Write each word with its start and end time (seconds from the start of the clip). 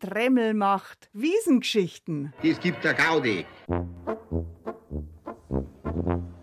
Tremmel 0.00 0.54
macht. 0.54 1.10
Wiesengeschichten. 1.12 2.32
Es 2.42 2.58
gibt 2.58 2.82
der 2.84 2.94
Gaudi. 2.94 3.44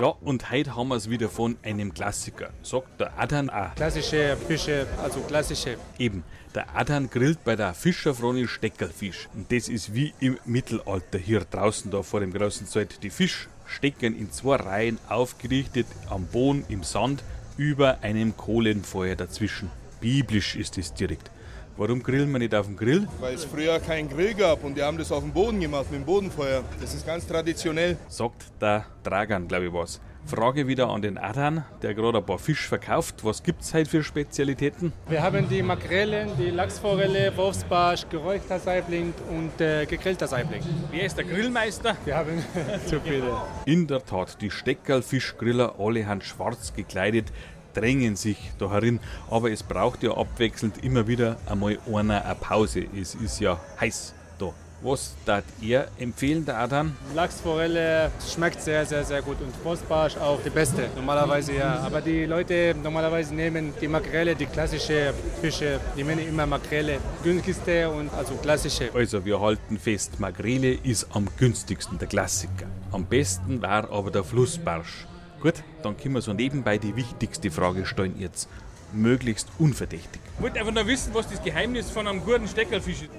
Ja, 0.00 0.06
und 0.06 0.50
heute 0.50 0.74
haben 0.74 0.88
wir 0.88 0.96
es 0.96 1.08
wieder 1.08 1.28
von 1.28 1.56
einem 1.62 1.94
Klassiker, 1.94 2.50
sagt 2.62 3.00
der 3.00 3.18
Adhan 3.18 3.48
auch. 3.48 3.74
Klassische 3.76 4.36
Fische, 4.48 4.86
also 5.02 5.20
klassische. 5.20 5.78
Eben, 5.98 6.24
der 6.54 6.76
Adhan 6.76 7.08
grillt 7.08 7.42
bei 7.44 7.54
der 7.56 7.72
Fischerfroni 7.74 8.48
Steckerfisch. 8.48 9.28
Und 9.34 9.50
das 9.52 9.68
ist 9.68 9.94
wie 9.94 10.12
im 10.20 10.38
Mittelalter 10.44 11.18
hier 11.18 11.40
draußen 11.40 11.90
da 11.90 12.02
vor 12.02 12.20
dem 12.20 12.32
großen 12.32 12.66
Zelt. 12.66 13.02
Die 13.02 13.10
Fisch 13.10 13.48
stecken 13.66 14.18
in 14.18 14.30
zwei 14.32 14.56
Reihen 14.56 14.98
aufgerichtet 15.08 15.86
am 16.10 16.26
Boden 16.26 16.64
im 16.68 16.82
Sand 16.82 17.22
über 17.56 17.98
einem 18.02 18.36
Kohlenfeuer 18.36 19.14
dazwischen. 19.14 19.70
Biblisch 20.00 20.56
ist 20.56 20.76
es 20.76 20.92
direkt. 20.92 21.30
Warum 21.76 22.04
grillen 22.04 22.30
wir 22.30 22.38
nicht 22.38 22.54
auf 22.54 22.66
dem 22.66 22.76
Grill? 22.76 23.08
Weil 23.18 23.34
es 23.34 23.44
früher 23.44 23.80
keinen 23.80 24.08
Grill 24.08 24.34
gab 24.34 24.62
und 24.62 24.76
die 24.76 24.82
haben 24.82 24.96
das 24.96 25.10
auf 25.10 25.24
dem 25.24 25.32
Boden 25.32 25.58
gemacht, 25.58 25.90
mit 25.90 26.00
dem 26.00 26.04
Bodenfeuer. 26.04 26.62
Das 26.80 26.94
ist 26.94 27.04
ganz 27.04 27.26
traditionell. 27.26 27.96
Sagt 28.06 28.44
der 28.60 28.84
Dragan, 29.02 29.48
glaube 29.48 29.66
ich 29.66 29.72
was. 29.72 30.00
Frage 30.26 30.66
wieder 30.66 30.88
an 30.88 31.02
den 31.02 31.18
Adhan, 31.18 31.64
der 31.82 31.92
gerade 31.92 32.18
ein 32.18 32.24
paar 32.24 32.38
Fisch 32.38 32.66
verkauft. 32.66 33.24
Was 33.24 33.42
gibt 33.42 33.60
es 33.60 33.74
heute 33.74 33.90
für 33.90 34.02
Spezialitäten? 34.02 34.92
Wir 35.08 35.22
haben 35.22 35.48
die 35.50 35.62
Makrelen, 35.62 36.30
die 36.38 36.48
Lachsforelle, 36.48 37.36
Wurfsbarsch, 37.36 38.06
geräuchter 38.08 38.58
Saibling 38.58 39.12
und 39.28 39.60
äh, 39.60 39.84
gegrillter 39.84 40.26
Saibling. 40.26 40.62
Wer 40.90 41.04
ist 41.04 41.18
der 41.18 41.24
Grillmeister? 41.26 41.96
Wir 42.06 42.16
haben 42.16 42.42
zu 42.86 43.00
viele. 43.00 43.36
In 43.66 43.86
der 43.86 44.02
Tat, 44.02 44.40
die 44.40 44.50
Steckerlfischgriller, 44.50 45.74
alle 45.78 46.06
haben 46.06 46.22
schwarz 46.22 46.72
gekleidet, 46.72 47.30
drängen 47.74 48.16
sich 48.16 48.38
da 48.58 48.70
herin, 48.70 49.00
aber 49.30 49.50
es 49.50 49.62
braucht 49.62 50.02
ja 50.02 50.16
abwechselnd 50.16 50.82
immer 50.84 51.06
wieder 51.06 51.36
einmal 51.46 51.78
einer 51.92 52.24
eine 52.24 52.34
Pause. 52.34 52.84
Es 52.98 53.14
ist 53.14 53.40
ja 53.40 53.58
heiß 53.80 54.14
da. 54.38 54.52
Was 54.82 55.14
darf 55.24 55.44
ihr 55.62 55.88
empfehlen, 55.98 56.44
der 56.44 56.58
Adhan? 56.58 56.94
Lachsforelle 57.14 58.10
schmeckt 58.32 58.60
sehr, 58.60 58.84
sehr, 58.84 59.02
sehr 59.02 59.22
gut 59.22 59.40
und 59.40 59.52
Wurstbarsch 59.64 60.16
auch 60.18 60.38
die 60.44 60.50
beste, 60.50 60.90
normalerweise 60.94 61.54
ja. 61.54 61.80
Aber 61.80 62.02
die 62.02 62.26
Leute 62.26 62.74
normalerweise 62.82 63.34
nehmen 63.34 63.72
die 63.80 63.88
Makrele, 63.88 64.34
die 64.34 64.44
klassische 64.44 65.14
Fische, 65.40 65.80
die 65.96 66.04
nehmen 66.04 66.28
immer 66.28 66.44
Makrele, 66.46 66.98
günstigste 67.22 67.88
und 67.88 68.12
also 68.12 68.34
klassische. 68.34 68.90
Also 68.92 69.24
wir 69.24 69.40
halten 69.40 69.78
fest, 69.78 70.20
Makrele 70.20 70.74
ist 70.74 71.06
am 71.14 71.28
günstigsten, 71.38 71.98
der 71.98 72.08
Klassiker. 72.08 72.66
Am 72.92 73.06
besten 73.06 73.62
war 73.62 73.90
aber 73.90 74.10
der 74.10 74.22
Flussbarsch. 74.22 75.06
Gut, 75.44 75.62
dann 75.82 75.94
können 75.98 76.14
wir 76.14 76.22
so 76.22 76.32
nebenbei 76.32 76.78
die 76.78 76.96
wichtigste 76.96 77.50
Frage 77.50 77.84
stellen 77.84 78.18
jetzt. 78.18 78.48
Möglichst 78.94 79.46
unverdächtig. 79.58 80.22
Ich 80.38 80.42
wollte 80.42 80.58
einfach 80.58 80.72
nur 80.72 80.86
wissen, 80.86 81.12
was 81.12 81.28
das 81.28 81.42
Geheimnis 81.42 81.90
von 81.90 82.08
einem 82.08 82.24
guten 82.24 82.48
Steckerlfisch 82.48 83.02
ist. 83.02 83.10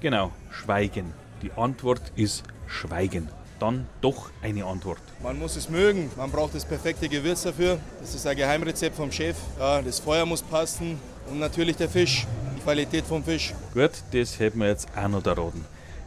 Genau, 0.00 0.30
Schweigen. 0.52 1.12
Die 1.42 1.50
Antwort 1.54 2.02
ist 2.14 2.44
Schweigen. 2.68 3.28
Dann 3.58 3.88
doch 4.00 4.30
eine 4.42 4.64
Antwort. 4.64 5.00
Man 5.24 5.40
muss 5.40 5.56
es 5.56 5.68
mögen, 5.68 6.08
man 6.16 6.30
braucht 6.30 6.54
das 6.54 6.64
perfekte 6.64 7.08
Gewürz 7.08 7.42
dafür. 7.42 7.80
Das 8.00 8.14
ist 8.14 8.24
ein 8.24 8.36
Geheimrezept 8.36 8.94
vom 8.94 9.10
Chef. 9.10 9.36
Ja, 9.58 9.82
das 9.82 9.98
Feuer 9.98 10.24
muss 10.24 10.42
passen 10.42 11.00
und 11.32 11.40
natürlich 11.40 11.78
der 11.78 11.88
Fisch, 11.88 12.28
die 12.56 12.60
Qualität 12.60 13.04
vom 13.04 13.24
Fisch. 13.24 13.52
Gut, 13.72 13.90
das 14.12 14.38
hätten 14.38 14.60
wir 14.60 14.68
jetzt 14.68 14.86
auch 14.94 15.08
noch 15.08 15.22
da 15.22 15.32
raten. 15.32 15.64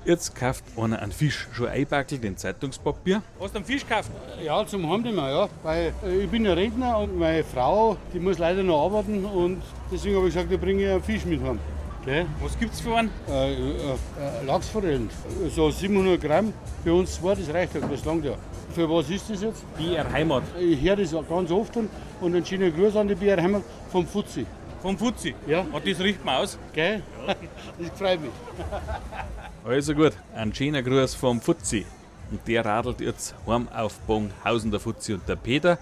Jetzt 0.08 0.33
kauft 0.36 0.63
einer 0.77 1.02
einen 1.02 1.11
Fisch, 1.11 1.50
schon 1.52 1.67
einbackelt 1.67 2.23
in 2.23 2.38
Zeitungspapier. 2.38 3.22
Hast 3.41 3.53
du 3.53 3.58
einen 3.58 3.66
Fisch 3.66 3.86
gekauft? 3.86 4.09
Ja, 4.41 4.66
zum 4.66 4.89
Heimnehmen, 4.89 5.17
ja. 5.17 5.50
Weil 5.63 5.91
äh, 6.02 6.23
ich 6.23 6.30
bin 6.30 6.45
ja 6.45 6.53
Rentner 6.53 7.00
und 7.00 7.19
meine 7.19 7.44
Frau, 7.44 7.97
die 8.13 8.19
muss 8.22 8.38
leider 8.38 8.63
noch 8.63 8.85
arbeiten 8.85 9.25
und 9.25 9.61
deswegen 9.91 10.16
habe 10.16 10.30
ich 10.30 10.33
gesagt, 10.33 10.50
ich 10.50 10.61
bringe 10.61 10.94
einen 10.94 11.03
Fisch 11.03 11.25
mit 11.25 11.44
heim. 11.44 11.59
Okay? 12.03 12.25
Was 12.41 12.58
gibt's 12.58 12.80
für 12.80 12.95
einen? 12.95 13.11
Äh, 13.30 13.52
äh, 13.52 13.55
äh, 13.58 14.45
Lachsforellen, 14.45 15.09
so 15.53 15.69
700 15.69 16.22
Gramm. 16.22 16.53
Für 16.85 16.94
uns 16.94 17.16
zwei, 17.16 17.35
das 17.35 17.53
reicht 17.53 17.75
ja, 17.75 17.81
das 17.81 18.06
langt 18.06 18.23
ja. 18.23 18.35
Für 18.73 18.90
was 18.90 19.09
ist 19.09 19.29
das 19.29 19.41
jetzt? 19.41 19.66
BR 19.78 20.09
Heimat. 20.09 20.44
Ich 20.57 20.79
höre 20.79 20.96
das 20.96 21.13
ganz 21.28 21.51
oft 21.51 21.75
und, 21.75 21.90
und 22.22 22.34
einen 22.34 22.46
schönen 22.46 22.73
Gruß 22.73 22.96
an 22.96 23.09
die 23.09 23.16
BR 23.16 23.44
Heimat 23.44 23.63
vom 23.91 24.07
Fuzzi. 24.07 24.46
Vom 24.82 24.98
Fuzzi? 24.98 25.36
Ja. 25.48 25.62
Und 25.62 25.88
das 25.88 26.00
riecht 26.00 26.24
man 26.24 26.38
aus? 26.38 26.58
Gell? 26.74 27.02
das 27.28 27.98
freut 27.98 28.22
mich. 28.22 28.32
Also 29.66 29.94
gut, 29.94 30.14
ein 30.36 30.54
schöner 30.54 30.82
Gruß 30.84 31.16
vom 31.16 31.42
Fuzzi. 31.42 31.86
Und 32.32 32.48
der 32.48 32.66
radelt 32.66 33.02
jetzt 33.02 33.36
heim 33.48 33.68
auf 33.70 34.00
Bonghausen, 34.02 34.72
der 34.72 34.80
Fuzzi 34.80 35.14
und 35.14 35.28
der 35.28 35.36
Peter. 35.36 35.78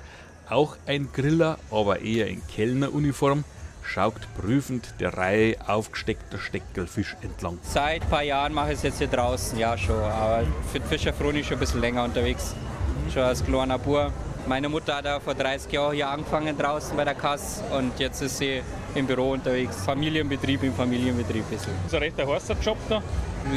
Auch 0.49 0.77
ein 0.85 1.09
Griller, 1.11 1.57
aber 1.71 2.01
eher 2.01 2.27
in 2.27 2.41
Kellneruniform, 2.47 3.43
schaut 3.83 4.21
prüfend 4.37 4.93
der 4.99 5.17
Reihe 5.17 5.57
aufgesteckter 5.67 6.37
Steckelfisch 6.37 7.15
entlang. 7.21 7.59
Seit 7.63 8.03
ein 8.03 8.09
paar 8.09 8.23
Jahren 8.23 8.53
mache 8.53 8.71
ich 8.71 8.77
es 8.77 8.83
jetzt 8.83 8.97
hier 8.99 9.07
draußen, 9.07 9.57
ja 9.57 9.77
schon. 9.77 9.95
Aber 9.95 10.43
für 10.71 10.79
die 10.79 10.87
Fischerfroni 10.87 11.43
schon 11.43 11.57
ein 11.57 11.59
bisschen 11.59 11.81
länger 11.81 12.03
unterwegs. 12.03 12.55
Schon 13.13 13.23
als 13.23 13.43
kleiner 13.43 13.79
Bub. 13.79 14.11
Meine 14.47 14.69
Mutter 14.69 14.97
hat 14.97 15.05
ja 15.05 15.19
vor 15.19 15.33
30 15.33 15.71
Jahren 15.71 15.95
hier 15.95 16.07
angefangen 16.07 16.55
draußen 16.55 16.95
bei 16.95 17.03
der 17.03 17.15
Kasse 17.15 17.63
und 17.75 17.99
jetzt 17.99 18.21
ist 18.21 18.37
sie 18.37 18.61
im 18.93 19.07
Büro 19.07 19.31
unterwegs. 19.31 19.77
Familienbetrieb 19.83 20.61
im 20.61 20.73
Familienbetrieb 20.73 21.51
ist 21.51 21.63
sie. 21.63 21.71
Das 21.83 21.87
ist 21.87 21.95
ein 21.95 22.03
recht 22.03 22.17
heißer 22.17 22.55
Job 22.61 22.77
da. 22.87 23.01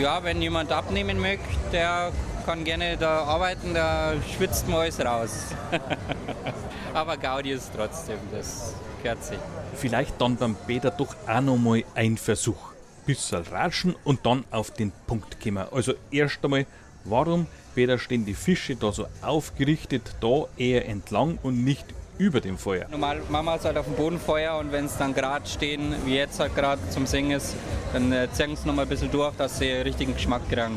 Ja, 0.01 0.25
wenn 0.25 0.41
jemand 0.41 0.73
abnehmen 0.73 1.21
möchte, 1.21 1.45
der 1.73 2.11
kann 2.47 2.65
gerne 2.65 2.97
da 2.97 3.25
arbeiten, 3.25 3.75
da 3.75 4.15
schwitzt 4.35 4.67
man 4.67 4.81
alles 4.81 4.99
raus. 5.05 5.55
Aber 6.95 7.19
Gaudi 7.19 7.51
ist 7.51 7.71
trotzdem, 7.77 8.19
das 8.33 8.73
gehört 9.03 9.23
sich. 9.23 9.39
Vielleicht 9.75 10.19
dann 10.19 10.37
beim 10.37 10.57
Peter 10.67 10.91
doch 10.91 11.15
auch 11.27 11.41
noch 11.43 11.59
mal 11.59 11.85
ein 11.95 12.17
Versuch. 12.17 12.73
Bisschen 13.05 13.43
ratschen 13.43 13.95
und 14.05 14.25
dann 14.25 14.45
auf 14.51 14.71
den 14.71 14.93
Punkt 15.07 15.39
kommen. 15.39 15.67
Also 15.71 15.93
erst 16.11 16.43
einmal, 16.43 16.65
warum, 17.05 17.47
Peter, 17.79 17.97
stehen 17.97 18.25
die 18.27 18.35
Fische 18.35 18.75
da 18.75 18.91
so 18.91 19.07
aufgerichtet, 19.23 20.03
da 20.21 20.47
eher 20.57 20.89
entlang 20.89 21.39
und 21.45 21.63
nicht 21.63 21.87
über 22.19 22.41
dem 22.41 22.59
Feuer? 22.59 22.89
Normal 22.91 23.21
machen 23.29 23.47
wir 23.47 23.55
es 23.55 23.65
halt 23.65 23.79
auf 23.79 23.85
dem 23.85 23.95
Bodenfeuer 23.95 24.59
und 24.59 24.73
wenn 24.73 24.87
es 24.87 24.97
dann 24.97 25.15
gerade 25.15 25.47
stehen, 25.47 25.95
wie 26.05 26.17
jetzt 26.17 26.41
halt 26.41 26.57
gerade 26.57 26.81
zum 26.91 27.07
Singen 27.07 27.31
ist, 27.37 27.55
dann 27.93 28.11
äh, 28.11 28.27
ziehen 28.33 28.57
sie 28.57 28.67
noch 28.67 28.75
mal 28.75 28.83
ein 28.83 28.89
bisschen 28.89 29.13
durch, 29.13 29.33
dass 29.37 29.61
sie 29.61 29.71
richtigen 29.71 30.15
Geschmack 30.15 30.43
kriegen 30.51 30.73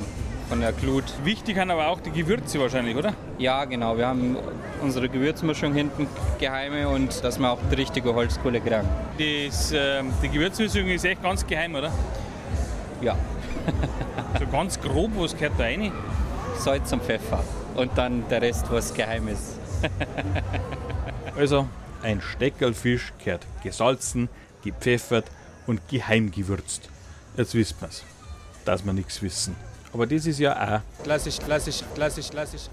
von 0.47 0.61
der 0.61 0.73
Glut. 0.73 1.05
Wichtig 1.23 1.55
sind 1.55 1.71
aber 1.71 1.87
auch 1.87 1.99
die 2.01 2.11
Gewürze 2.11 2.59
wahrscheinlich, 2.59 2.95
oder? 2.95 3.15
Ja, 3.39 3.65
genau. 3.65 3.97
Wir 3.97 4.05
haben 4.05 4.37
unsere 4.83 5.09
Gewürzmischung 5.09 5.73
hinten 5.73 6.05
geheime 6.39 6.87
und 6.87 7.23
dass 7.23 7.39
wir 7.39 7.51
auch 7.51 7.57
die 7.71 7.75
richtige 7.77 8.13
Holzkohle 8.13 8.61
kriegen. 8.61 8.87
Das, 9.17 9.71
ähm, 9.75 10.13
die 10.21 10.29
Gewürzmischung 10.29 10.87
ist 10.87 11.03
echt 11.03 11.23
ganz 11.23 11.47
geheim, 11.47 11.73
oder? 11.73 11.91
Ja, 13.01 13.17
So 14.39 14.47
ganz 14.47 14.79
grob, 14.79 15.11
was 15.17 15.33
gehört 15.35 15.53
da 15.57 15.63
rein? 15.63 15.91
Salz 16.63 16.91
und 16.93 17.01
Pfeffer 17.03 17.43
und 17.75 17.97
dann 17.97 18.27
der 18.29 18.41
Rest, 18.41 18.65
was 18.69 18.93
geheim 18.93 19.27
ist. 19.27 19.57
Also, 21.35 21.67
ein 22.03 22.21
Steckerlfisch 22.21 23.13
gehört 23.23 23.47
gesalzen, 23.63 24.27
gepfeffert 24.63 25.25
und 25.65 25.87
geheim 25.87 26.29
gewürzt. 26.29 26.89
Jetzt 27.37 27.55
wisst 27.55 27.81
man's, 27.81 28.03
dass 28.65 28.85
wir 28.85 28.91
nichts 28.91 29.21
wissen. 29.21 29.55
Aber 29.93 30.05
das 30.05 30.25
ist 30.25 30.39
ja 30.39 30.53
auch 30.53 31.03
Klassisch, 31.03 31.39
klassisch, 31.39 31.83
klassisch, 31.95 32.29
klassisch. 32.29 32.63